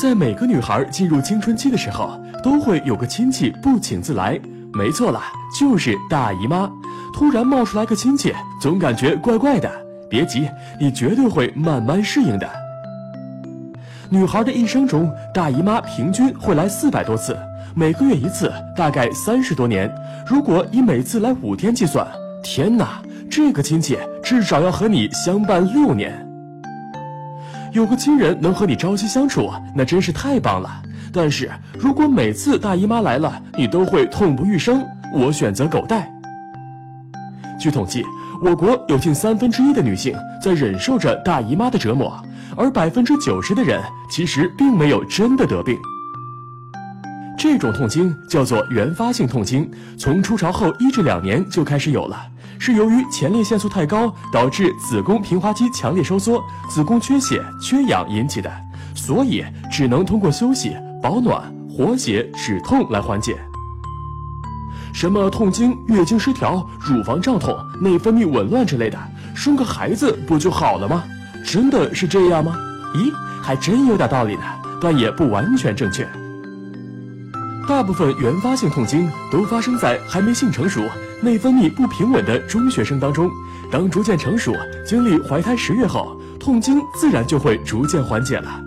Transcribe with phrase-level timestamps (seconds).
[0.00, 4.38] 在每个女孩进入青春期的时候，都会有个亲戚不请自来。
[4.72, 5.24] 没错啦，
[5.58, 6.70] 就是大姨妈。
[7.12, 9.68] 突然冒出来个亲戚，总感觉怪怪的。
[10.08, 12.48] 别急，你绝对会慢慢适应的。
[14.08, 17.36] 女孩的一生中，大姨妈平均会来四百多次，
[17.74, 19.92] 每个月一次，大概三十多年。
[20.28, 22.06] 如果以每次来五天计算，
[22.44, 26.27] 天哪，这个亲戚至少要和你相伴六年。
[27.72, 30.82] 有个亲人能和你朝夕相处，那真是太棒了。
[31.12, 34.84] 但是如果每次大姨妈来了，你都会痛不欲生，
[35.14, 36.10] 我选择狗带。
[37.58, 38.04] 据统计，
[38.42, 42.16] 我国有近三分之一的女性在忍受着大姨妈的折磨，
[42.56, 45.76] 而百分之九十的人其实并没有真的得病。
[47.38, 52.20] 这种痛经叫做原发性痛经，从初潮后一至两年就开始有了。
[52.58, 58.50] 是由于前列腺素太高，导致子宫平滑肌强烈收缩，子宫缺血、缺氧引起的，
[58.92, 63.36] 所以只能通过休息、保暖、活血、止痛来缓解。
[64.92, 68.98] 什么痛经、月经失调、乳房胀痛、内分泌紊乱之类的，
[69.32, 71.04] 生个孩子不就好了吗？
[71.44, 72.56] 真的是这样吗？
[72.96, 74.42] 咦，还真有点道理呢，
[74.82, 76.04] 但也不完全正确。
[77.68, 80.80] 大部分原发性痛经都发生在还没性成熟。
[81.20, 83.30] 内分泌不平稳的中学生当中，
[83.70, 84.54] 当逐渐成熟，
[84.86, 88.62] 经历怀胎十月后，痛经自然就会逐渐缓解了。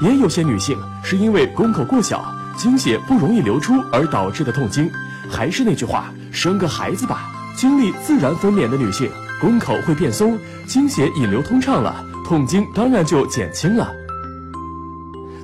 [0.00, 2.24] 也有些女性是因为宫口过小，
[2.56, 4.88] 经血不容易流出而导致的痛经。
[5.28, 7.28] 还是那句话，生个孩子吧。
[7.56, 13.92] 经历自然分娩的女性，宫口会变松，经血引流通畅了，痛经当然就减轻了。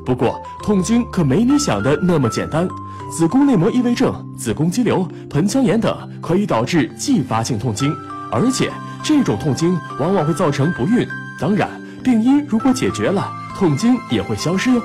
[0.05, 2.69] 不过，痛经可没你想的那么简单。
[3.11, 7.95] 子宫内膜异位症、子宫肌瘤、盆腔炎等可以导致继发性痛经，
[8.31, 8.71] 而且
[9.03, 11.07] 这种痛经往往会造成不孕。
[11.39, 11.69] 当然，
[12.03, 14.83] 病因如果解决了，痛经也会消失哟。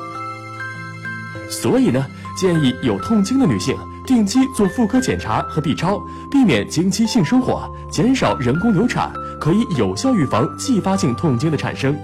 [1.50, 2.06] 所以呢，
[2.38, 3.76] 建议有痛经的女性
[4.06, 11.98] 定期做妇科检查和 B 超，避免经期性生活，减少人工流产，可以有效预防继发性痛经的产生。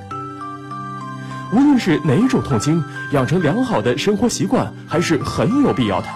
[1.53, 6.07] 无论是哪种痛经，养成良好的生活习惯还是很有必要的。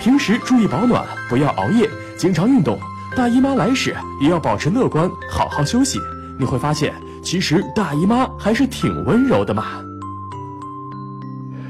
[0.00, 2.78] 平时注意保暖，不要熬夜，经常运动。
[3.16, 5.98] 大姨妈来时也要保持乐观，好好休息。
[6.38, 9.82] 你会发现，其实大姨妈还是挺温柔的嘛。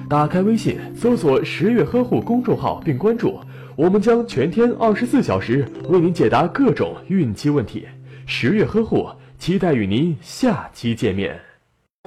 [0.09, 3.41] 打开微信，搜索“十月呵护”公众号并关注，
[3.77, 7.87] 我们将全天二十四小时为您解答各种孕期问题。
[8.27, 11.41] 十月呵护，期待与您下期见面。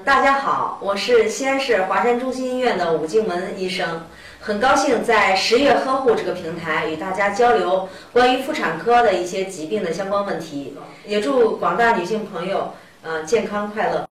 [0.06, 4.04] 大家好，我是西安市华山中心医院的武静文医生，
[4.40, 14.08] 很高兴在十月呵护这个平台与大家交流关于妇产科的一些疾病的相关问题，也祝广大女性朋友呃健康快乐。